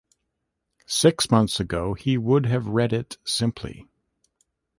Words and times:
Six 0.87 1.29
months 1.29 1.59
ago 1.59 1.93
he 1.93 2.17
would 2.17 2.47
have 2.47 2.65
read 2.65 2.91
it 2.91 3.19
simply. 3.23 3.85